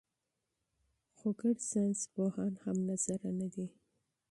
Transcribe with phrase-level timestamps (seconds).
[1.17, 3.67] خو ټول ساینسپوهان موافق نه دي.